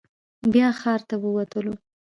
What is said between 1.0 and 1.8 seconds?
ته ووتلو.